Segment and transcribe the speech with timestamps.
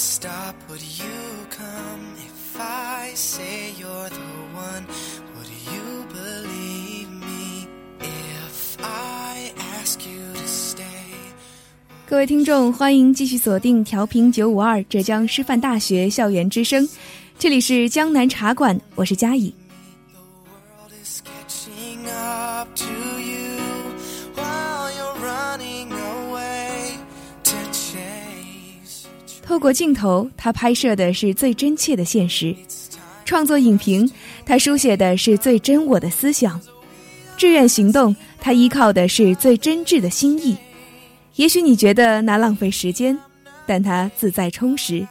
[0.00, 2.14] stop, would you come?
[2.16, 4.86] If I say you're the one,
[5.36, 7.68] would you believe me?
[8.00, 10.80] If I ask you to stay.
[12.06, 16.88] 各位听众，欢迎继续锁定调频九五二浙江师范大学校园之声，
[17.38, 19.52] 这里是江南茶馆，我是佳怡。
[29.60, 32.54] 过镜头，他拍摄的是最真切的现实；
[33.26, 34.10] 创作影评，
[34.44, 36.58] 他书写的是最真我的思想；
[37.36, 40.56] 志愿行动，他依靠的是最真挚的心意。
[41.36, 43.16] 也许你觉得那浪费时间，
[43.66, 45.06] 但它自在充实；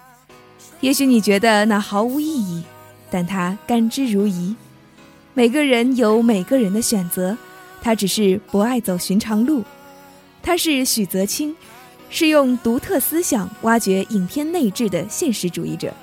[0.81, 2.63] 也许你觉得那毫无意义，
[3.09, 4.55] 但它甘之如饴。
[5.33, 7.37] 每个人有每个人的选择，
[7.81, 9.63] 他只是不爱走寻常路。
[10.41, 11.55] 他是许泽清，
[12.09, 15.93] 是用独特思想挖掘影片内置的现实主义者，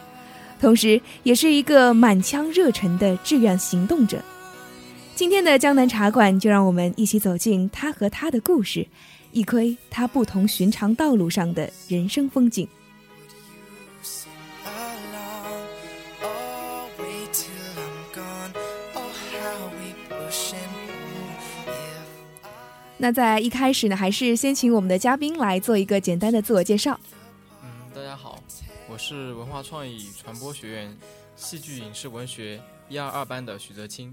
[0.60, 4.22] 同时也是一个满腔热忱的志愿行动者。
[5.14, 8.86] 今天的江南茶馆，就让我们一起走进他和他的故事，
[9.32, 12.68] 一窥他不同寻常道路上的人生风景。
[22.98, 26.98] 那在一开始呢，还是先请我们的嘉宾来做一个简单的自我介绍。
[27.62, 28.42] 嗯，大家好，
[28.88, 30.96] 我是文化创意传播学院
[31.36, 32.58] 戏剧影视文学
[32.88, 34.10] 一二二班的许泽清。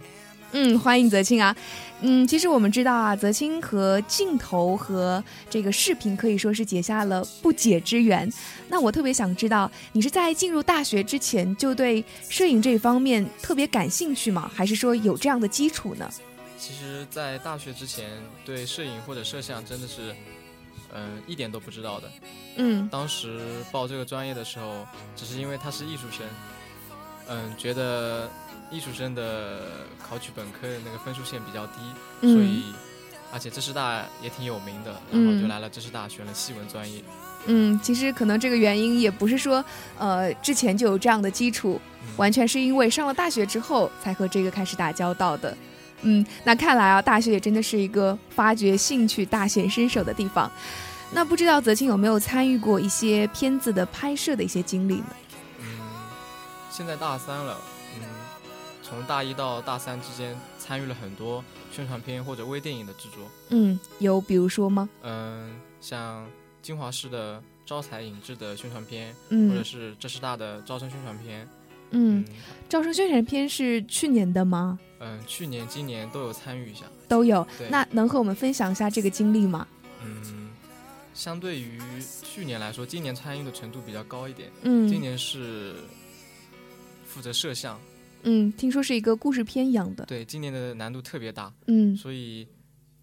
[0.52, 1.56] 嗯，欢迎泽清啊。
[2.02, 8.30] 嗯，其实我们知道啊，泽清和镜头和这个视频可以说是结下了不解之缘。
[8.68, 14.52] 那我特别想知道，你是在进入大学之前就对摄影这方面特别感兴趣吗？
[14.54, 16.12] 还是说有这样的基础呢？
[16.66, 18.10] 其实，在大学之前，
[18.46, 20.16] 对摄影或者摄像真的是，
[20.94, 22.10] 嗯、一点都不知道的。
[22.56, 23.38] 嗯当时
[23.70, 26.26] 报这个专业的时候，只是因为他是艺术生，
[27.28, 28.30] 嗯，觉得
[28.72, 29.72] 艺术生的
[30.02, 31.74] 考取本科的那个分数线比较低，
[32.22, 32.74] 所嗯以，
[33.34, 37.04] 而且浙师大也挺有名的，然后就嗯来了浙师大，选了戏文专业。
[37.46, 39.62] 嗯，其实可能这个原因也不是说
[40.00, 45.58] 呃之前就有这样的基础，嗯完全是因为上了大学之后才和这个开始打交道的。
[46.04, 50.52] 嗯，那看来啊，大学也真的是一个发掘兴趣、大显身手的地方。
[51.14, 55.16] 那不知道泽清有没有参与过一些片子的拍摄的一些经历呢？
[55.60, 55.66] 嗯，
[56.72, 57.58] 现在大三了，
[58.00, 58.08] 嗯，
[58.82, 64.90] 从大一到大三之间参与了很多宣传片或者微电影的制作，嗯，有比如说吗？
[65.04, 66.26] 嗯，像
[66.64, 71.48] 金华市的招财引智的宣传片，或者嗯是浙师大的招生宣传片，
[71.94, 72.26] 嗯嗯，
[72.68, 74.78] 招生宣传片是去年的吗？
[75.00, 77.46] 嗯，去年、今年都有参与一下，都有。
[77.58, 79.68] 对，那能和我们分享一下这个经历吗？
[80.04, 80.50] 嗯，
[81.14, 81.80] 相对于
[82.24, 85.76] 去年来说，今年参与的程度比较高一点，嗯，今年是
[87.06, 87.80] 负责摄像，
[88.24, 90.06] 嗯，听说是一个故事片一样的。
[90.06, 92.48] 对，今年的难度特别大，嗯所以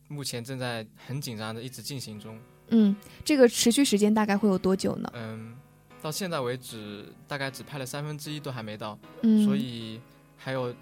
[0.08, 2.36] 目前正在很紧张的一直进行中。
[2.70, 5.10] 嗯，这个持续时间大概会有多久呢？
[5.14, 5.54] 嗯，
[6.02, 10.00] 到现在为止，大概只拍了三分之一，都还没到，嗯，所以
[10.36, 10.74] 还有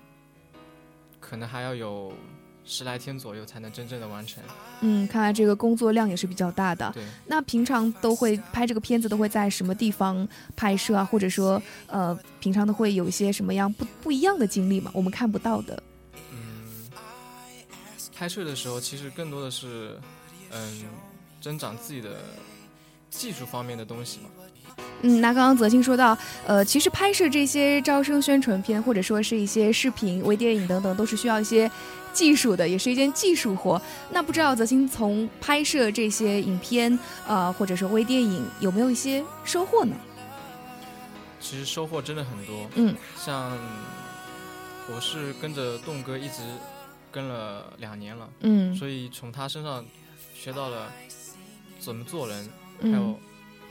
[1.19, 2.13] 可能还要有
[2.65, 4.43] 十来天左右才能真正的完成。
[4.81, 6.91] 嗯，看来这个工作量也是比较大的。
[6.93, 11.05] 对，那平常都会拍这个片子，都会在什么地方拍摄啊？
[11.05, 14.91] 或者说，呃，平常都会有一些什么样不不一样的经历吗？
[14.95, 15.83] 我们看不到的。
[16.31, 16.89] 嗯，
[18.15, 19.99] 拍摄的时候其实更多的是，
[20.53, 20.85] 嗯，
[21.41, 22.21] 增长自己的
[23.11, 24.31] 技术方面的东西嘛。
[25.03, 26.17] 嗯，那刚刚泽清说到，
[26.47, 31.71] 呃，其实拍摄这些招生宣传片，或者说是一些视频、微电影等等，都是需要一些
[32.13, 33.81] 技术的，也是一件技术活。
[34.11, 39.95] 那不知道泽清从拍摄这些影片，呃，或者说微电影，有没有一些收获呢？
[41.41, 43.57] 其实收获真的很多，嗯像
[44.93, 46.43] 我是跟着栋哥一直
[47.13, 49.85] 跟了两年了，嗯所以从他身上
[50.35, 50.91] 学到了
[51.79, 52.45] 怎么做人，
[52.83, 53.21] 还嗯有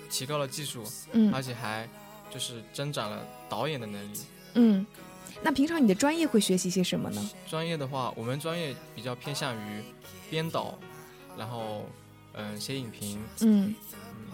[0.09, 1.87] 提高了技术，嗯而且还
[2.31, 4.19] 就是增长了导演的能力。
[4.55, 4.85] 嗯。
[5.43, 7.29] 那平常你的专业会学习些什么呢？
[7.47, 9.83] 专业的话，我们专业比较偏向于
[10.31, 10.77] 编导，
[11.37, 11.85] 然后
[12.33, 14.27] 嗯写影评，嗯嗯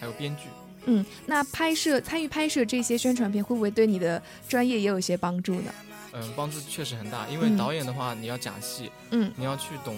[0.00, 0.44] 还有编剧。
[0.86, 1.04] 嗯。
[1.26, 5.72] 那拍摄参与拍摄这些宣传片，会不会对你的专业也有一些帮助呢？
[6.14, 9.94] 嗯，帮助确实很大，因为嗯导演的话，你要讲戏，嗯你要去懂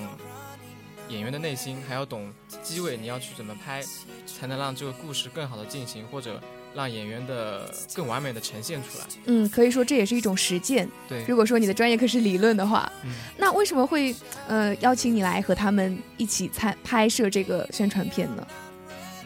[1.09, 3.83] 演员的内心，还要懂机位，你要去怎么拍，
[4.27, 6.41] 才能让这个故事更好的进行，或者
[6.75, 9.05] 让演员的更完美的呈现出来。
[9.27, 10.89] 嗯，可以说这也是一种实践。
[11.09, 14.15] 对，如果说你的专业课是理论的话，嗯，那为什么会
[14.49, 18.47] 呃邀请你来和他们一起参拍摄这个宣传片呢？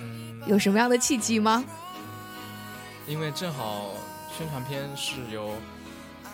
[0.01, 1.65] 嗯，有什么样的契机吗？
[3.07, 3.95] 因为正好
[4.37, 5.55] 宣传片是由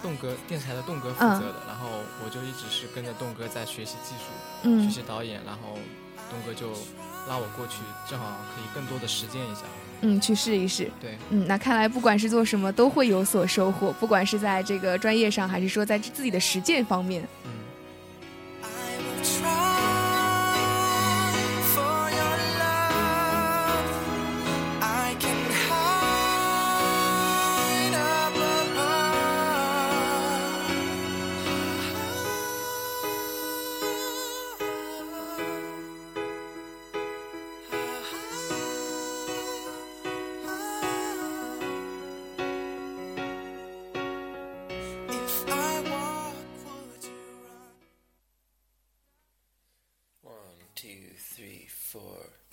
[0.05, 1.89] 栋哥电视台的栋哥负责的，然后
[2.23, 4.25] 我就一直是跟着栋哥在学习技术，
[4.65, 5.79] 嗯学习导演，然后
[6.31, 6.69] 栋哥就
[7.27, 9.63] 拉我过去，正好可以更多的实践一下。
[10.03, 10.91] 嗯，去试一试。
[11.01, 17.27] 对，嗯，那看来不管是做什么都会有所收获，不管是在这个专业上，还是说在自己的实践方面。
[17.47, 17.51] 嗯。
[51.95, 52.44] for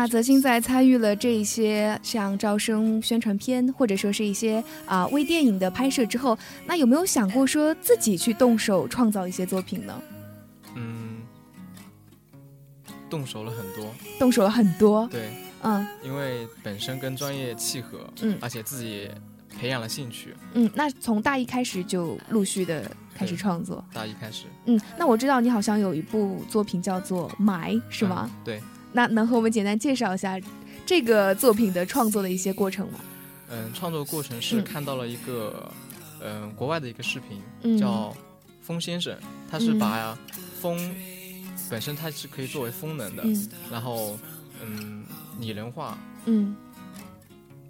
[0.00, 10.02] 那泽清在参与了这一些像招生宣传片，或者说是一些啊、微电影的拍摄之后，那有没有想过说自己去动手创造一些作品呢？
[10.74, 11.18] 嗯，
[13.10, 15.28] 动手了很多，动手了很多，对，
[15.64, 19.06] 嗯因为本身跟专业契合，嗯而且自己
[19.58, 20.70] 培养了兴趣，嗯。
[20.74, 24.80] 那从大一开始就陆续的开始创作，大一开始嗯。
[24.96, 28.30] 那我知道你好像有一部作品叫做《埋》，是吗？
[28.32, 30.38] 嗯对，那能和我们简单介绍一下
[30.84, 33.00] 这个作品的创作的一些过程吗？
[33.48, 34.64] 嗯，创作过程是嗯。
[34.64, 35.72] 看到了一个，
[36.20, 37.78] 嗯，国外的一个视频，嗯。
[37.78, 38.14] 叫
[38.60, 39.16] 风先生，
[39.50, 39.78] 他是嗯。
[39.78, 40.18] 把
[40.60, 40.94] 风
[41.68, 43.48] 本身它是可以作为风能的，嗯。
[43.70, 44.18] 然后
[44.62, 45.04] 嗯
[45.38, 46.56] 拟人化嗯。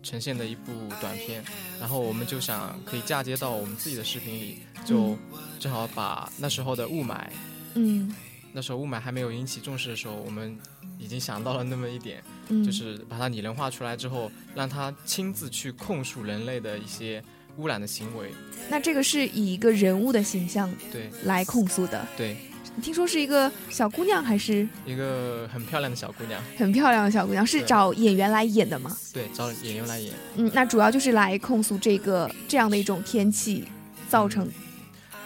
[0.02, 1.44] 呈现的一部短片，
[1.78, 5.14] 然后我们就想可以嫁接到我们自己的视频里，就
[5.58, 7.26] 正好把那时候的雾霾，
[7.74, 8.10] 嗯
[8.52, 10.56] 那时候雾霾还没有引起重视的时候，我们
[10.98, 17.22] 已经想到了那么一点，嗯，就是把它拟人化出来之后，让他亲自去控诉人类的一些
[17.56, 18.30] 污染的行为。
[18.68, 22.06] 那这个是以一个人物的形象对来控诉的。
[22.16, 22.36] 对，
[22.82, 27.46] 听说是一个小姑娘，还是一个很漂亮的小姑娘，很漂亮的小姑娘？
[27.46, 28.96] 是找演员来演的吗？
[29.12, 30.12] 对，找演员来演。
[30.36, 33.64] 嗯，那主要就是来控诉这个这样的一种天气
[34.08, 34.48] 造成。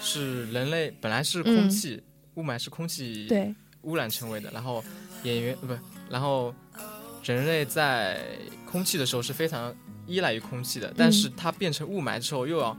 [0.01, 2.03] 是人类本来是空气，
[2.35, 4.83] 雾霾是空气嗯对，污染成为的，然后
[5.23, 5.75] 演员呃不，
[6.11, 6.55] 然后
[7.23, 8.21] 人类在
[8.67, 9.75] 空气的时候是非常
[10.07, 12.77] 依赖于空气的，但是它变成雾霾之后又要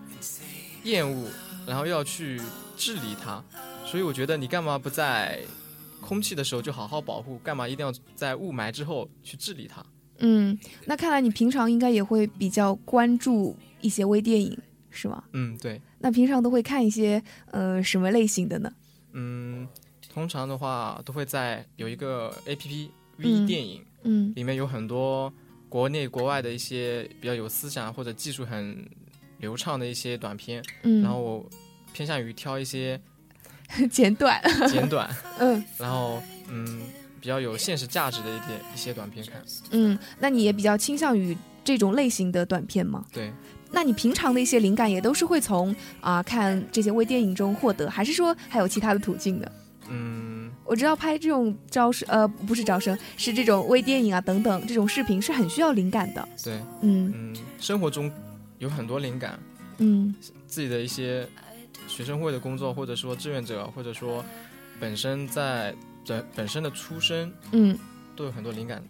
[0.83, 1.29] 厌恶，
[1.65, 2.39] 然后又要去
[2.77, 3.43] 治理它，
[3.85, 5.41] 所以我觉得你干嘛不在
[6.01, 9.83] 空气的时候就好好保护，干嘛一定要在雾霾之后去治理它？
[10.19, 14.57] 嗯，那看来你平常应该也会比较关注一些微电影，
[14.89, 15.23] 是吗？
[15.33, 17.21] 嗯，对，那平常都会看一些
[17.51, 18.71] 呃什么类型的呢？
[19.15, 19.67] 嗯，
[20.13, 23.83] 通常的话都会在有一个 A P P 嗯 V 电影。
[24.07, 25.33] 嗯里面有很多
[25.67, 28.87] 国内国外的一些比较有思想或者技术很
[29.39, 31.49] 流畅的一些短片，嗯，然后我
[31.91, 33.01] 偏向于挑一些
[33.89, 36.83] 简短，简短， 嗯然后嗯
[37.19, 39.43] 比较有现实价值的一点一些短片看。
[39.71, 43.03] 嗯，那你也比较倾向于这种类型的短片吗？
[43.11, 43.33] 对，
[43.75, 49.51] 那你平常的一些灵感也都是会从啊、看这些微电影中获得，还是说还有其他的途径的？
[49.89, 56.27] 嗯我知道拍这种招生，呃，不是招生，是这种微电影啊等等这种视频是很需要灵感的。
[56.41, 58.09] 对，嗯嗯，生活中
[58.59, 59.37] 有很多灵感，
[59.79, 60.15] 嗯
[60.47, 61.27] 自己的一些
[61.87, 64.23] 学生会的工作，或者说志愿者，或者说
[64.79, 65.75] 本身在
[66.07, 67.77] 本本身的出身，嗯
[68.15, 68.81] 都有很多灵感。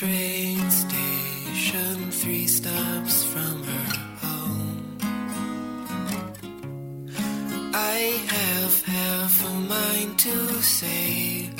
[0.00, 3.86] Train station, three stops from her
[4.22, 4.96] home.
[7.74, 11.50] I have half a mind to say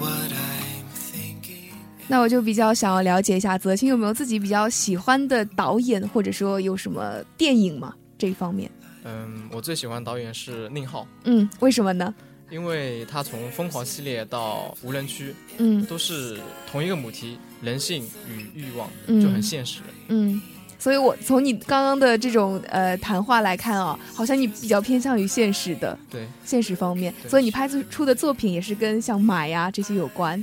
[0.00, 1.70] what I'm thinking.
[2.08, 7.94] 那我就比较想要了解一下泽清有没有自己比较喜欢的导演，或者说有什么电影吗？
[8.18, 8.68] 这一方面，
[9.04, 11.06] 嗯，我最喜欢导演是宁浩。
[11.22, 12.12] 嗯，为什么呢？
[12.50, 19.80] 因为他从《疯狂》系列到《无人区》嗯都是同一个母题，人性与欲望，嗯就很现实。
[20.08, 20.40] 嗯，
[20.78, 30.42] 所以我从你刚刚的这种呃谈话来看啊，好像你比较偏向于现实的对，现实方面，所以你拍出的作品也是跟像买呀、这些有关。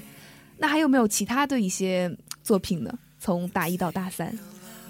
[0.58, 2.94] 那还有没有其他的一些作品呢？
[3.20, 4.38] 从大一到大三，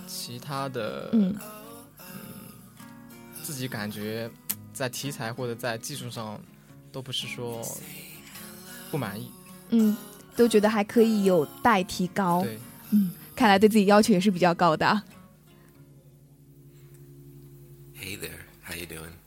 [0.08, 1.36] 其他的，嗯
[3.44, 4.28] 自己感觉
[4.74, 6.40] 在题材或者在技术上
[6.94, 7.62] 都不是说
[8.92, 9.32] 不满意。
[9.72, 9.98] 嗯，
[10.36, 12.44] 都觉得还可以有待提高。
[12.44, 12.60] 对，
[12.92, 15.04] 嗯，看来对自己要求也是比较高的啊。
[17.98, 19.23] Hey there, how you doing?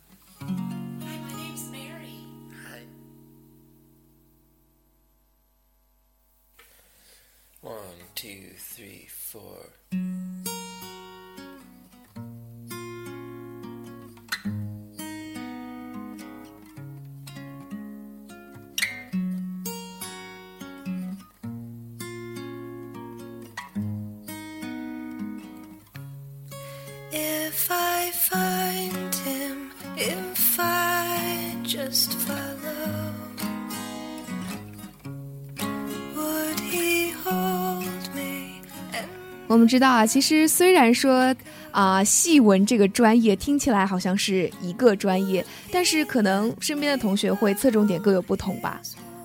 [39.49, 41.35] 我们知道啊，其实虽然说
[41.71, 48.81] 啊，戏文这个专业听起来好像是一个专业，但是可能身边的同学会侧重点各有不同吧。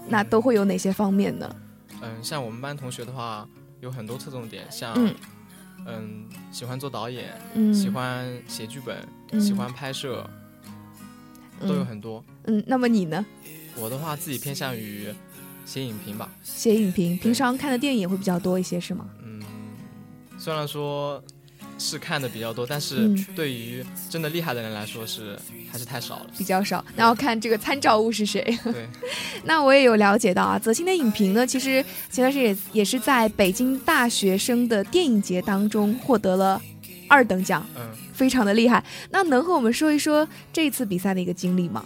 [0.08, 1.56] 那都会有哪些方面呢？
[2.02, 3.48] 嗯，像我们班同学的话，
[3.80, 5.16] 有很多侧重点，像嗯
[5.88, 8.98] 嗯喜欢做导演，嗯，喜欢写剧本，
[9.32, 10.30] 嗯喜欢拍摄，
[11.62, 12.24] 都有嗯很多。
[12.44, 13.26] 嗯，那么你呢？
[13.76, 15.08] 我的话，自己偏向于
[15.66, 16.30] 写影评吧。
[16.44, 19.08] 写影评，平常看的电影也会比较多一些，是吗？
[20.42, 21.24] 嗯，虽然说
[21.78, 25.38] 是看的比较多，但是嗯对于真的厉害的人来说是
[25.72, 26.28] 还是太少了。
[26.38, 28.44] 比较少，那要看这个参照物是谁。
[28.64, 28.88] 对，
[29.46, 36.62] 那我也有了解到啊，泽鑫的影评呢，其实前段时间也也是在北京大学生的电影节当中获得了
[37.08, 37.82] 二等奖，嗯
[38.14, 38.84] 非常的厉害。
[39.10, 41.84] 那能和我们说一说这次比赛的一个经历吗？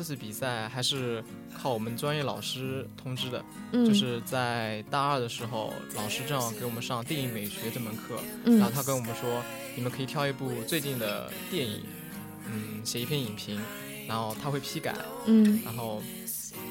[0.00, 1.22] 嗯，这次比赛还是
[1.54, 9.42] 靠我们专业老师通知的，嗯，就是在大二的时候，老师正好给我们上电影美学这门课，嗯然后他跟我们说，
[9.76, 11.82] 你们可以挑一部最近的电影，
[12.50, 13.60] 嗯，写一篇影评，
[14.08, 15.60] 然后他会批改，嗯。
[15.66, 16.02] 然后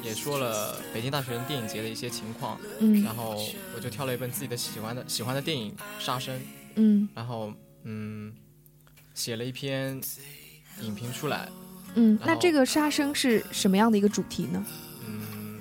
[0.04, 3.04] 也说了北京大学生电影节的一些情况，嗯。
[3.04, 3.36] 然后
[3.76, 5.72] 我就挑了一本自己的喜欢的喜欢的电影
[6.04, 6.36] 《杀生》，
[6.76, 8.34] 嗯然后嗯，
[9.14, 10.02] 写了一篇
[10.82, 11.48] 影评出来，
[11.96, 14.66] 嗯，那这个杀生是什么样的一个主题呢？
[15.08, 15.60] 嗯，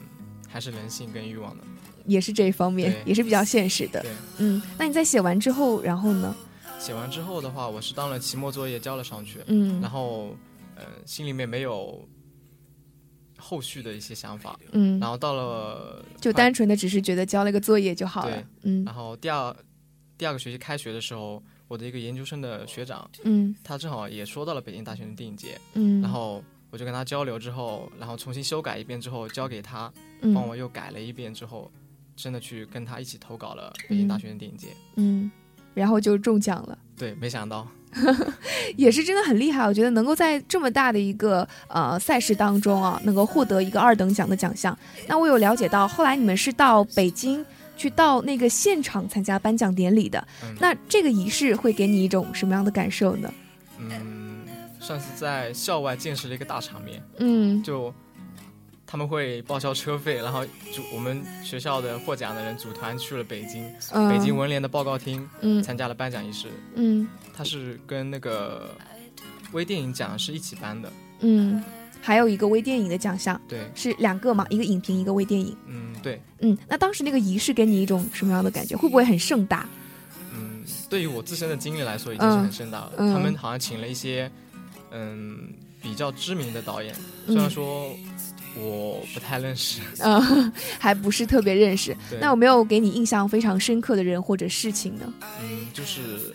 [0.49, 1.65] 还是人性跟欲望的，
[2.07, 4.01] 也是这一方面，也是比较现实的。
[4.03, 4.11] 对。
[4.39, 6.35] 嗯，那你在写完之后，然后呢？
[6.79, 10.37] 写完之后的话，我是当了期末作业交了上去，嗯，然后
[10.77, 12.09] 呃心里面没有
[13.37, 18.45] 后续的一些想法，嗯然，后到了就单纯的只是觉得交了个作业就好了对。
[18.63, 19.57] 嗯然后第二
[20.17, 31.71] 第二个学期开学的时候，我的一个研究生的学长，嗯他正好也说到了北京大学的电影节，嗯，然后我就跟他交流之后，然后重新修改一遍之后交给他，嗯帮我又改了一遍之后，
[32.17, 34.69] 真的去跟他一起投稿了北京大学的电影节。
[34.97, 35.31] 嗯，
[35.75, 36.79] 然后就中奖了。
[36.97, 37.69] 对，没想到，
[38.77, 44.77] 也是真的很厉害，我觉得能够在这么大的一个呃赛事当中啊，能够获得一个二等奖的奖项。
[45.07, 47.45] 那我有了解到，后来你们是到北京
[47.79, 53.33] 去到那个现场参加颁奖典礼的，嗯那这个仪式会给你一种什么样的感受呢？
[53.79, 54.45] 嗯，
[54.81, 57.03] 算是在校外见识了一个大场面。
[57.19, 57.95] 嗯就
[58.85, 66.49] 他们会报销车费，然后组我们学校的获奖的人组团去了北京，嗯，北京文联的报告厅嗯参加了颁奖仪式。
[66.75, 68.75] 嗯他是跟那个
[69.53, 70.93] 微电影奖是一起颁的。
[71.21, 71.63] 嗯，
[72.01, 75.57] 还有一个微电影的奖项对，是两个嘛，一个影评，一个微电影。
[75.67, 78.77] 嗯，对，嗯，那当时那个仪式给你一种什么样的感觉？
[78.77, 79.69] 会不会很盛大？
[80.35, 82.93] 嗯，对于我自身的经历来说，已经是很盛大了。
[82.97, 84.31] 他们好像请了一些
[84.91, 85.53] 嗯
[85.83, 86.95] 比较知名的导演，
[87.27, 87.91] 嗯虽然说
[88.57, 89.81] 我不太认识。
[89.99, 91.97] 嗯， 还不是特别认识。
[92.21, 95.13] 那有没有给你印象非常深刻的人或者事情呢？
[95.43, 96.33] 嗯，就是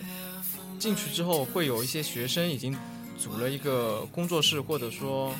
[0.78, 2.76] 进去之后会有一些学生已经
[3.18, 5.32] 组了一个工作室，或者说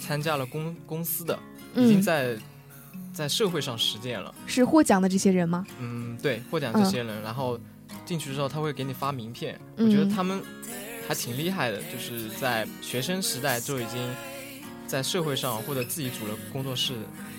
[0.00, 1.38] 参加了公公司的，
[1.74, 2.36] 已经嗯，在
[3.12, 4.34] 在社会上实践了。
[4.46, 5.66] 是获奖的这些人吗？
[5.80, 7.58] 嗯，对，获奖这些人，然后
[8.04, 10.40] 进去之后他会给你发名片，我觉得嗯他们
[11.06, 13.98] 还挺厉害的，就是在学生时代就已经
[14.86, 16.94] 在社会上或者自己组了工作室，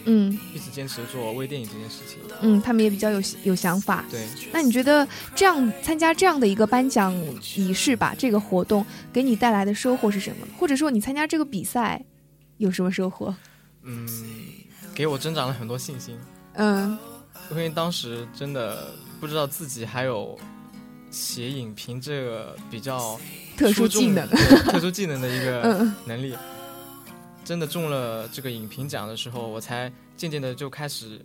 [0.05, 2.19] 嗯一直坚持做微电影这件事情。
[2.41, 4.05] 嗯，他们也比较有有想法。
[4.09, 7.15] 对，那你觉得这样参加这样的一个颁奖
[7.55, 10.47] 仪式吧，这个活动给你带来的收获是什么？
[10.57, 12.03] 或者说你参加这个比赛
[12.59, 13.35] 有什么收获？
[13.81, 14.07] 嗯，
[14.93, 16.17] 给我增长了很多信心。
[16.53, 16.97] 嗯
[17.51, 20.37] 因为当时真的不知道自己还有
[21.09, 23.19] 写影评这个比较
[23.57, 26.35] 特殊技能特殊技能的一个 嗯能力。
[27.45, 31.19] 真的中了这个影评奖的时候，我才渐渐的就开始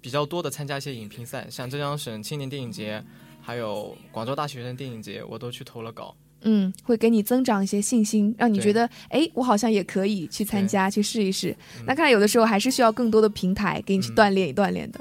[0.00, 3.04] 比较多的参加一些影评赛，像浙江省青年电影节，
[3.42, 6.16] 还有广州大学生电影节，我都去投了稿。
[6.44, 11.50] 嗯，会给你增长一些信心，让你觉得，哎，我好像也可以去参加，去试一试。
[11.78, 15.00] 嗯那看来有的时候还是需要更多的平台给你去嗯锻炼一锻炼的。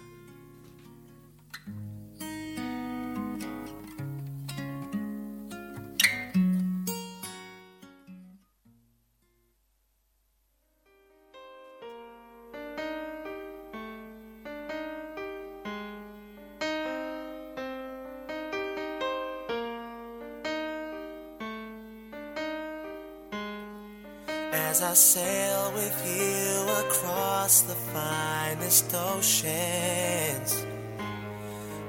[24.73, 30.65] As I sail with you across the finest oceans,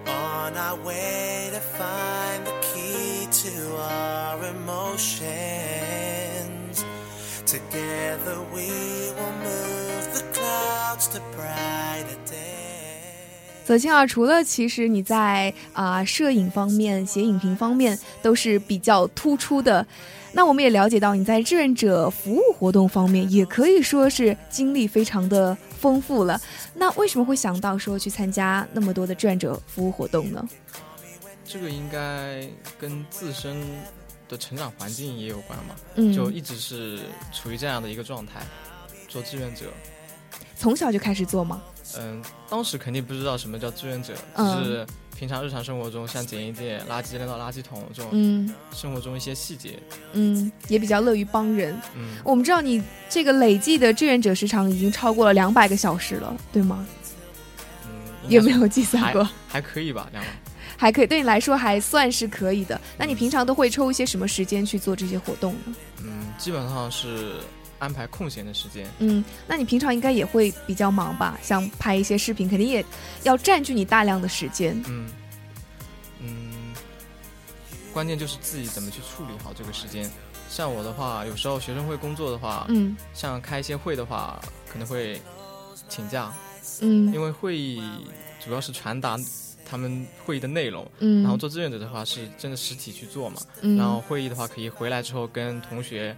[0.06, 5.24] on our way to find the key to our emotions.
[7.46, 8.68] Together we
[9.16, 11.73] will move the clouds to brighter
[13.64, 19.84] 泽清啊，除了其实你在啊、摄影方面、写影评方面都是比较突出的，
[20.32, 26.38] 那我们也了解到你在志愿者服务活动方面也可以说是经历非常的丰富了。
[26.74, 30.46] 那为什么会想到说去参加那么多的志愿者服务活动呢？
[31.46, 32.46] 这个应该
[32.78, 33.56] 跟自身
[34.28, 36.98] 的成长环境也有关吧，嗯，就一直是
[37.32, 38.40] 处于这样的一个状态，
[39.08, 39.72] 做志愿者。
[40.56, 41.62] 从小就开始做吗？
[41.98, 44.86] 嗯，当时肯定不知道什么叫志愿者，嗯只是
[45.18, 49.78] 平常日常生活中，像捡一捡垃圾扔到垃圾桶这种嗯生活中一些细节。
[50.12, 51.78] 嗯，也比较乐于帮人。
[51.96, 56.86] 嗯，我们知道你这个累计的志愿者时长已经超过了两百个小时了，对吗？
[58.28, 59.28] 有没有计算过？
[59.46, 60.34] 还可以吧，两万。
[60.76, 62.78] 还可以，对你来说还算是可以的。
[62.98, 65.74] 那你平常都会抽一些什么时间去做这些活动呢？
[66.02, 67.34] 嗯，基本上是
[67.84, 68.86] 安排空闲的时间。
[68.98, 71.38] 嗯，那你平常应该也会比较忙吧？
[71.42, 72.84] 像拍一些视频，肯定也
[73.24, 74.82] 要占据你大量的时间。
[74.88, 75.06] 嗯
[76.20, 76.74] 嗯，
[77.92, 80.10] 关键就是自己怎么去处理好这个时间。
[80.48, 84.40] 像我的话，有时候学生会工作的话，嗯像开一些会的话，
[84.72, 85.20] 可能会
[85.88, 86.32] 请假，
[86.80, 87.82] 嗯因为会议
[88.42, 89.18] 主要是传达
[89.68, 96.16] 他们会议的内容，嗯，然后做志愿者的话是真的实体去做嘛，嗯，然后会议的话可以回来之后跟同学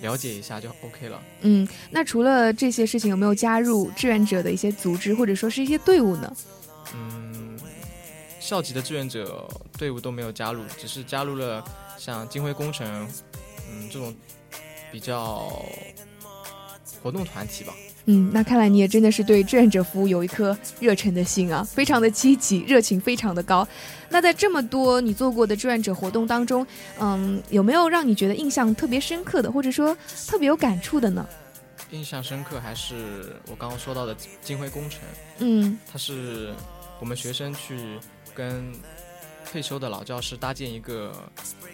[0.00, 1.20] 了解一下就 OK 了。
[1.42, 6.36] 嗯，那除了这些事情，有没有加入志愿者的一些组织或者说是一些队伍呢？
[6.94, 7.58] 嗯，
[8.38, 11.64] 校级的志愿者队伍都没有加入，只是加入了
[11.98, 12.86] 像金辉工程，
[13.70, 14.14] 嗯，这种
[14.90, 15.64] 比较
[17.02, 17.72] 活动团体吧。
[18.06, 23.66] 嗯，那看来你也真的是对志愿者服务有一颗热忱的心啊，非常的积极，热情非常的高。
[24.10, 26.66] 那在这么多你做过的志愿者活动当中，
[26.98, 29.96] 嗯，有没有让你觉得印象特别深刻的，或者说
[30.26, 31.26] 特别有感触的呢？
[31.92, 35.00] 印象深刻还是我刚刚说到的金辉工程，
[35.38, 36.52] 嗯它是
[37.00, 37.98] 我们学生去
[38.34, 38.72] 跟
[39.50, 41.12] 退休的老教师搭建一个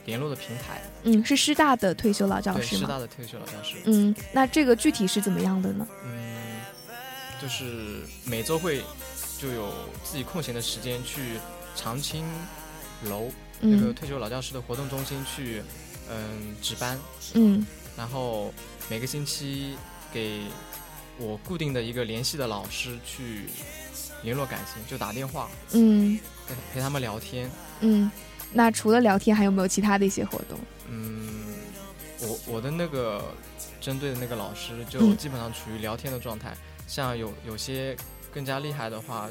[0.06, 2.80] 联络的平台，嗯，是师大的退休老教对，师吗？
[2.80, 5.86] 师大的退休老教师，嗯，那这个具体是怎么样的呢？
[6.04, 6.36] 嗯，
[7.42, 8.82] 就是每周会
[9.38, 9.70] 就有
[10.02, 11.38] 自己空闲的时间去
[11.76, 12.24] 长青
[13.04, 15.62] 楼那个嗯退休老教师的活动中心去，
[16.10, 16.98] 嗯，值班，
[17.34, 17.64] 嗯。
[17.96, 18.52] 然后
[18.90, 19.76] 每个星期
[20.12, 20.42] 给
[21.18, 23.44] 我固定的一个联系的老师去
[24.22, 26.18] 联络感情，就打电话嗯。
[26.46, 27.50] 陪陪他们聊天。
[27.80, 28.10] 嗯，
[28.52, 30.58] 那除了聊天，还有没有其他的一些活动？
[30.88, 31.54] 嗯，
[32.20, 33.24] 我我的那个
[33.80, 35.16] 针对的那个老师就嗯。
[35.16, 37.96] 基本上处于聊天的状态，像有有些
[38.32, 39.28] 更加厉害的话，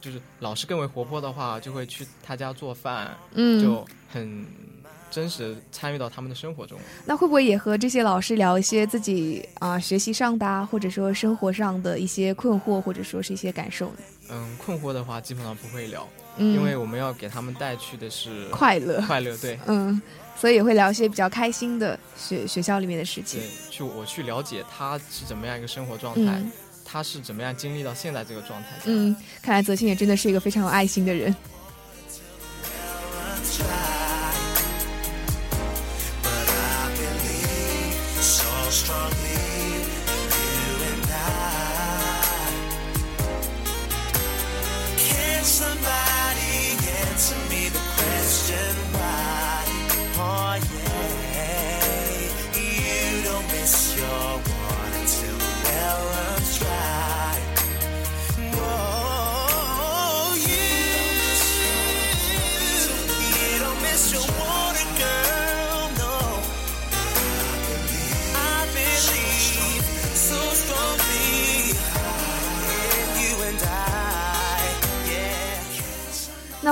[0.00, 4.46] 就是老师更为活泼的话，就会去他家做饭，嗯，就很
[5.10, 6.78] 真实地参与到他们的生活中。
[7.04, 13.98] 那会不会也和这些老师聊一些自己啊、学习上的啊，或者说生活上的一些困惑，或者说是一些感受呢？
[14.30, 20.00] 嗯，困惑的话基本上不会聊，嗯，因为我们要给他们带去的是快乐，快乐，对嗯，
[20.36, 26.52] 所以也会聊一些比较开心的学学校里面的事情对。，去我去了解他是怎么样一个生活状态，嗯
[26.90, 28.82] 他是怎么样经历到现在这个状态的。
[28.86, 31.34] 嗯，看来泽清也真的是一个非常有爱心的人。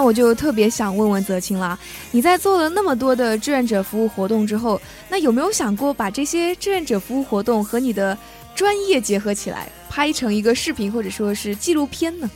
[0.09, 1.79] 我就特别想问问泽清了，
[2.12, 8.16] 你在做了那么多的志愿者服务活动之后，那有没有想过把这些志愿者服务活动和你的
[8.55, 12.31] 专业结合起来，拍成一个视频或者说是纪录片呢？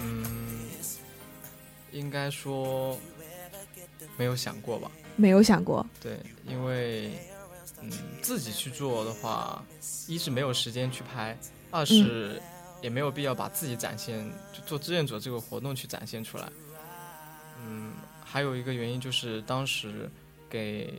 [0.00, 0.24] 嗯，
[1.92, 2.98] 应该说
[4.16, 4.90] 没有想过吧。
[5.14, 7.10] 没有想过，对，因为
[7.82, 7.90] 嗯，
[8.22, 9.62] 自己去做的话，
[10.06, 11.38] 一是没有时间去拍，
[11.70, 12.40] 二是
[12.80, 16.48] 也没有必要把自己展现，就做志愿者这个活动去展现出来。
[18.28, 20.08] 嗯，还有一个原因就是当时
[20.50, 20.92] 给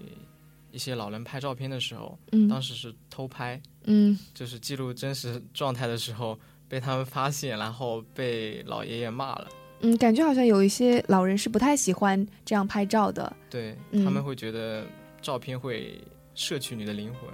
[0.71, 6.37] 一些老人拍照片的时候，嗯当时是偷拍，嗯就是记录真实状态的时候
[6.67, 9.47] 被他们发现，然后被老爷爷骂了。
[9.81, 13.33] 嗯，感觉好像有一些老人是不太喜欢这样拍照的。
[13.49, 14.85] 对、嗯他们会觉得
[15.21, 15.99] 照片会
[16.35, 17.29] 摄取你的灵魂，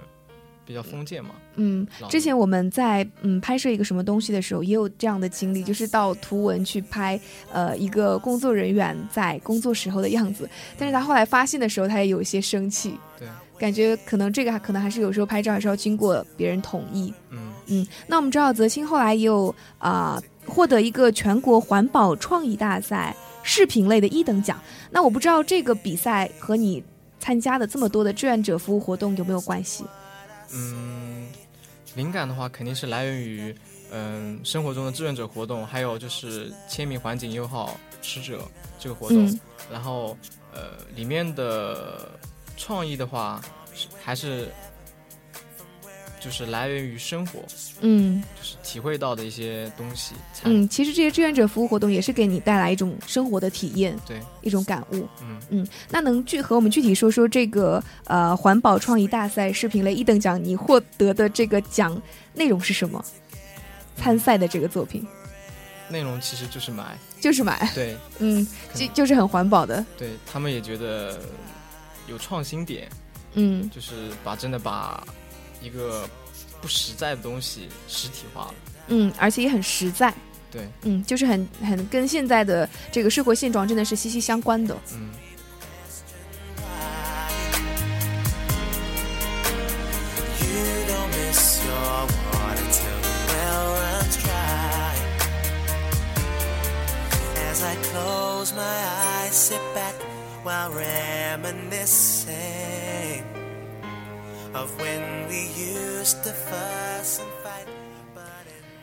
[0.66, 1.30] 比较封建嘛。
[1.54, 7.18] 嗯，之前我们在嗯拍摄一个什么东西的时候，也有这样的经历，就是到图文去拍
[7.52, 17.14] 呃一个工作人员在工作时候的样子，但是他后来发现的时候，他也有一些生气，对，感觉可能这个还可能还是有时候拍照还是要经过别人同意。
[17.30, 26.82] 嗯，嗯，那我们知道泽清后来也有啊、获得一个全国环保创意大赛视频类的一等奖，那我不知道这个比赛和你
[27.18, 29.84] 参加的这么多的志愿者服务活动有没有关系？
[30.52, 31.28] 嗯，
[31.94, 33.54] 灵感的话肯定是来源于
[33.90, 38.40] 嗯生活中的志愿者活动，还有就是签名环境友好使者
[38.78, 39.40] 这个活动，嗯。
[39.72, 40.16] 然后
[40.52, 42.10] 呃里面的
[42.56, 43.40] 创意的话
[44.02, 44.48] 还是
[46.26, 47.38] 就是来源于生活，
[47.82, 48.20] 嗯。
[48.36, 50.16] 就是体会到的一些东西。
[50.42, 55.06] 嗯，其实这些志愿者服务活动也是给你带来一种生活的体验，对，一种感悟。
[55.22, 55.38] 嗯。
[55.50, 62.02] 嗯，那能具和我们具体说说这个呃环保创意大赛视频类一等奖你获得的这个奖
[62.34, 63.04] 内容是什么？
[63.96, 65.06] 参赛的这个作品。
[65.88, 67.96] 内容其实就是买，就是买，对。
[68.18, 71.20] 嗯，就就是很环保的，对他们也觉得
[72.08, 72.88] 有创新点，
[73.34, 73.70] 嗯。
[73.70, 75.06] 就是把真的把
[75.60, 76.08] 一个
[76.60, 78.54] 不实在的东西实体化了。
[78.88, 80.12] 嗯，而且也很实在。
[80.50, 80.68] 对。
[80.82, 84.76] 嗯，就是很很跟现在的这个社会现状真的是息息相关的。
[84.92, 85.10] 嗯。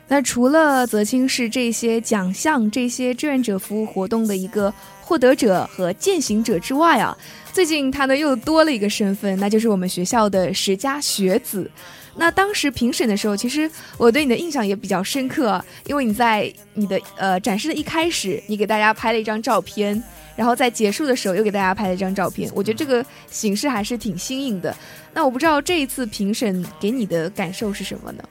[0.08, 7.18] 那除了泽清是这些奖项、这些志愿者服务活动的一个获得者和践行者之外啊，
[7.52, 11.70] 最近他呢又多了一个身份，那就是我们学校的十佳学子。
[12.16, 20.04] 那当时评审的时候，其实我对你的印象也比较深刻，因为你在你的呃展示的一开始，你给大家拍了一张照片，
[20.36, 24.76] 然后在结束的时候又给大家拍了一张照片，我觉得这个形式还是挺新颖的。
[25.14, 28.24] 那我不知道这一次评审给你的感受是什么呢？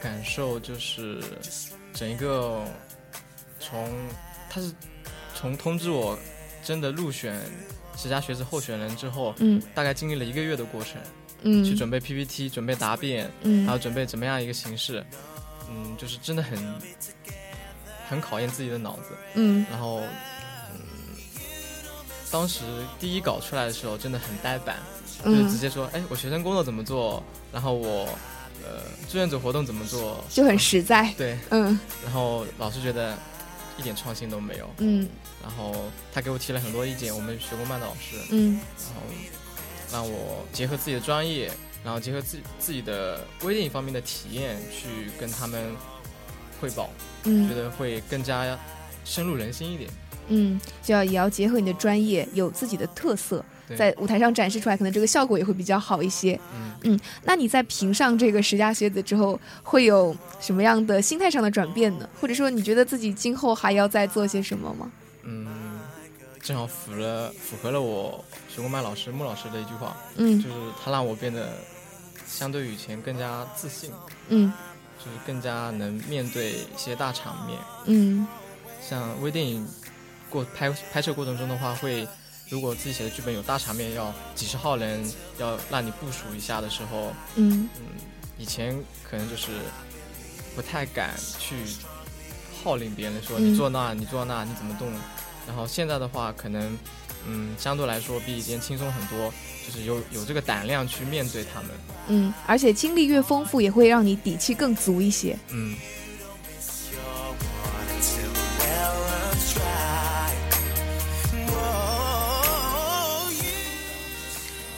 [0.00, 1.20] 感受就是
[1.92, 2.64] 整一个
[3.58, 3.90] 从
[4.48, 4.72] 他是
[5.34, 6.16] 从通知我
[6.62, 7.40] 真的入选
[7.96, 11.00] 十佳学子候选人之后，嗯大概经历了一个月的过程，
[11.42, 15.04] 嗯去准备 PPT，准备答辩，嗯还有准备怎么样一个形式，
[15.68, 16.56] 嗯，就是真的很
[18.08, 19.16] 很考验自己的脑子。
[19.34, 20.02] 嗯然后，
[20.72, 20.80] 嗯，
[22.30, 22.62] 当时
[23.00, 24.76] 第一稿出来的时候真的很呆板，
[25.24, 28.04] 就是直嗯，接说，哎，我学生工作怎么做，然后我
[28.64, 31.12] 呃志愿者活动怎么做，就很实在。
[31.16, 33.16] 对，嗯然后老师觉得
[33.78, 35.08] 一点创新都没有，嗯
[35.42, 35.74] 然后
[36.12, 39.02] 他给我提了很多意见，我们学工办的老师，嗯然后
[39.92, 41.50] 让我结合自己的专业，
[41.82, 45.74] 然后结合自自己的微电影方面的体验去跟他们
[46.60, 46.90] 汇报，
[47.24, 48.58] 嗯觉嗯得会更加
[49.04, 49.90] 深入人心一点。
[50.28, 53.44] 嗯，就要也要结合你的专业，有自己的特色，对
[53.76, 56.38] 在舞台上展示出来，可能这个效果也会比较好一些。
[56.54, 62.08] 嗯，嗯那你在评上这个十佳学子之后，会有什么样的心态上的转变呢？
[62.20, 64.90] 或者说，你觉得自己今后还要再做些什么吗？
[65.24, 65.46] 嗯，
[66.40, 71.52] 正好符了符合了我学工班老师穆老师的一句话，嗯就是他让我变得
[72.26, 73.90] 相对于以前更加自信，
[74.28, 74.52] 嗯
[74.98, 77.58] 就是更加能面对一些大场面。
[77.86, 78.26] 嗯
[78.80, 79.66] 像微电影
[80.30, 82.08] 过拍拍摄过程中的话，会
[82.50, 85.04] 如果自己写的剧本有大场面，要几十号人
[85.38, 87.82] 要让你部署一下的时候，嗯嗯，
[88.38, 88.76] 以前
[89.08, 89.48] 可能就是
[90.56, 91.54] 不太敢去
[92.62, 94.88] 号令别人说嗯你坐那，你坐那，你怎么动。
[95.46, 96.76] 然后现在的话，可能
[97.26, 99.32] 嗯相对来说比以前轻松很多，
[99.66, 101.70] 就是有有这个胆量去面对他们。
[102.08, 105.38] 嗯，而且经历越丰富，也会让你底气更足一些。
[105.50, 105.76] 嗯，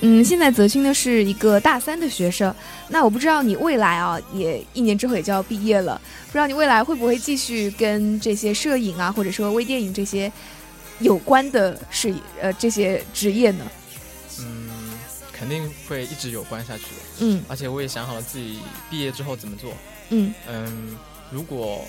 [0.02, 2.54] 嗯，现在泽清呢是一个大三的学生，
[2.88, 10.32] 那我不知道你未来啊，也一年之后也就要毕业了，不知道你未来会不会继续跟这些摄影啊，或者说微电影这些
[11.00, 13.66] 有关的事业呃这些职业呢？
[14.38, 14.70] 嗯，
[15.32, 17.00] 肯定会一直有关下去的。
[17.20, 19.72] 嗯而且我也想好了自己毕业之后怎么做。
[20.08, 20.96] 嗯嗯，
[21.30, 21.86] 如果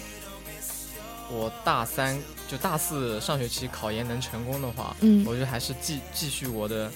[1.32, 2.19] 我大三
[2.50, 6.91] 就大四上学期考研能成功的话，嗯我觉得还是继继续我的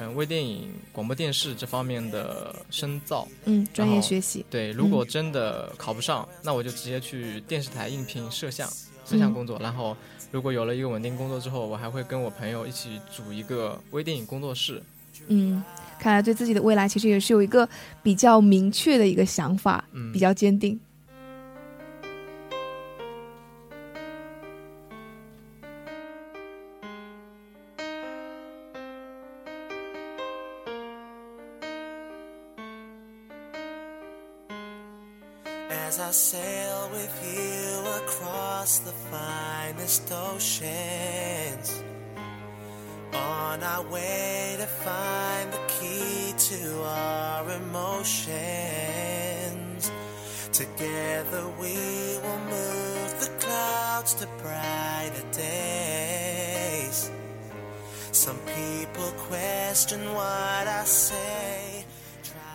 [0.00, 3.26] 嗯微电影、广播电视这方面的深造。
[3.44, 4.44] 嗯，专业学习。
[4.48, 8.68] 对，如果真的考不上，那我就直接去电视台应聘摄像
[9.04, 9.58] 摄像工作。
[9.60, 9.96] 然后
[10.30, 14.82] 如果有了一个稳定工作之后，我还会跟我朋友一起组一个微电影工作室。
[15.26, 15.62] 嗯，
[15.98, 17.68] 看来对自己的未来其实也是有一个
[18.02, 20.78] 比较明确的一个想法，嗯比较坚定。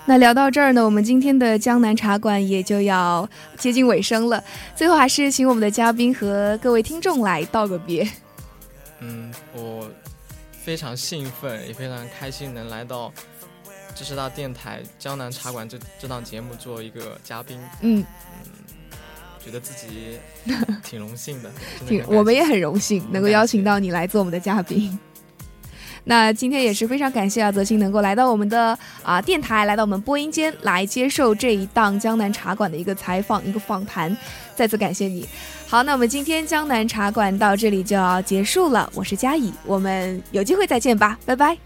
[0.06, 4.44] 那聊到这儿呢，我们今天的江南茶馆也就要接近尾声了。
[4.76, 8.06] 最后还是请我们的嘉宾和各位听众来道个别。
[9.00, 9.89] 嗯，我
[10.63, 13.13] 非常兴奋，也非常开心能来到
[13.96, 18.04] 知识大电台《江南茶馆这》这档节目做一个嘉宾，嗯，
[19.44, 20.20] 觉得自己
[20.84, 21.50] 挺荣幸的。
[21.50, 25.00] 的挺我们也很荣幸能够邀请到你来做我们的嘉宾。
[26.06, 34.16] 那今天也是非常感谢啊，泽清能够来到我们的啊电台，来到我们播音间来接受这一档江南茶馆的一个采访、一个访谈，
[34.56, 35.28] 再次感谢你。
[35.68, 41.58] 好，那我们今天江南茶馆到这里就要结束了，我是佳怡，我们有机会再见吧，拜拜。